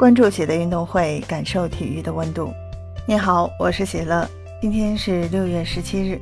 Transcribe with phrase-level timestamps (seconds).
[0.00, 2.50] 关注喜乐运动会，感受体育的温度。
[3.06, 4.26] 你好，我是喜乐。
[4.58, 6.18] 今天是六月十七日。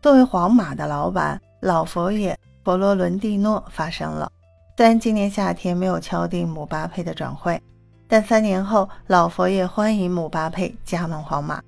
[0.00, 2.34] 作为皇马的老板，老佛爷
[2.64, 4.32] 佛罗伦蒂诺发声了。
[4.78, 7.60] 虽然今年夏天没有敲定姆巴佩的转会，
[8.08, 11.62] 但三年后，老佛爷欢迎姆巴佩加盟皇马。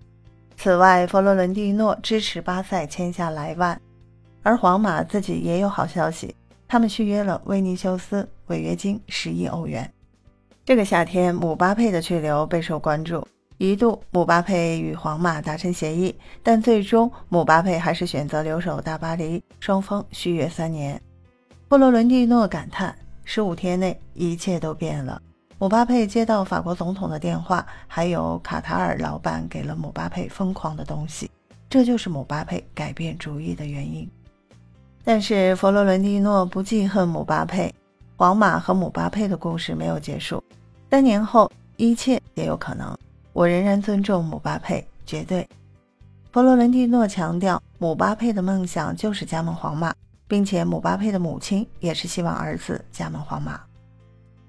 [0.56, 3.79] 此外，佛罗伦蒂诺支持巴塞签下莱万，
[4.42, 6.34] 而皇马自己也有好消息，
[6.66, 9.93] 他们续约了维尼修斯，违约金十亿欧元。
[10.68, 13.26] 这个夏天，姆巴佩的去留备受关注，
[13.57, 21.00] 一度姆巴佩与皇马达成协议，但最终姆巴佩还是选择留守大巴黎，双方续约三年。
[21.71, 25.18] 佛罗伦蒂诺感叹：十五天内一切都变了。
[25.59, 31.31] 姆巴佩接到法国总统的电话，还有卡塔尔老板给了姆巴佩疯狂的东西，
[31.71, 34.06] 这就是姆巴佩改变主意的原因。
[35.03, 37.75] 但是佛罗伦蒂诺不记恨姆巴佩，
[38.19, 40.42] 皇马和姆巴佩的故事没有结束，
[40.91, 42.98] 三年后一切也有可能。
[43.33, 45.48] 我仍然尊重姆巴佩，绝对。
[46.33, 49.95] 佛罗伦蒂诺强调，姆巴佩的梦想就是加盟皇马，
[50.27, 53.61] 并且姆巴佩的母亲也是希望儿子加盟皇马。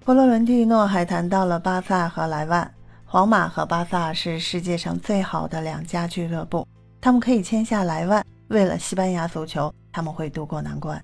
[0.04, 2.74] 佛罗伦蒂诺还谈到了巴萨和莱万。
[3.06, 6.68] 皇马和巴萨是世界上最好的两家俱乐部，
[7.00, 8.26] 他们可以签下莱万。
[8.48, 11.00] 为了西班牙足球，他们会渡过难关。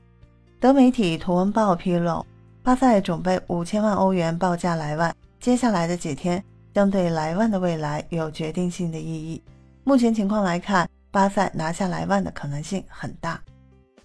[0.59, 2.25] 德媒体《图文报》披露，
[2.65, 9.39] 巴萨准备五千万欧元报价莱万，接下来的几天将对莱万的未来有决定性的意义。
[9.83, 13.39] 目前情况来看，巴萨拿下莱万的可能性很大。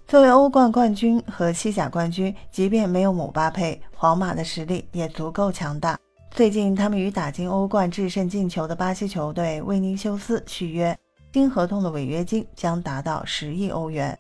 [0.07, 5.99] 作为欧冠冠军和西甲冠军，即便没有姆巴佩，皇马的实力也足够强大。
[6.31, 10.95] 最近，他们与打进欧冠制胜进球的巴西球队威尼修斯续约，
[11.33, 14.19] 新合同的违约金将达到十亿欧元。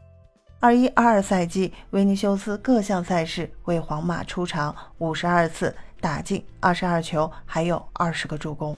[0.63, 8.77] 二一二二赛季，威尼修斯各项赛事为皇马出场五十二次，打进二十二球，还有二十个助攻。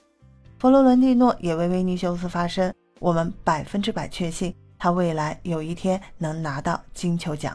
[0.59, 7.53] 佛罗伦蒂诺也为威尼修斯发声：“我们百分之百确信。”他未来有一天能拿到金球奖。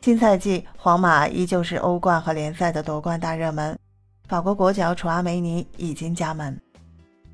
[0.00, 3.78] 新赛季，皇马依旧是欧冠和联赛的夺冠大热门。
[4.26, 6.58] 法国国脚楚阿梅尼已经加盟。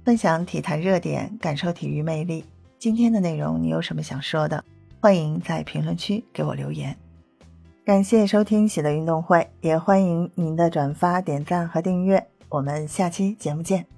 [0.05, 2.45] 分享体坛热点，感受体育魅力。
[2.79, 4.63] 今天的内容你有什么想说的？
[5.01, 6.97] 欢迎在评论区给我留言。
[7.85, 12.27] 感谢收听喜乐运动会，也欢迎您的转发、点赞和订阅。
[12.49, 13.98] 我们下期节目见。